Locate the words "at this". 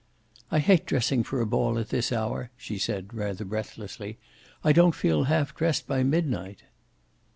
1.77-2.11